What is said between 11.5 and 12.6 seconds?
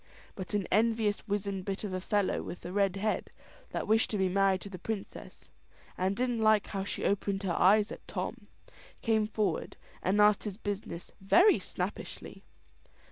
snappishly.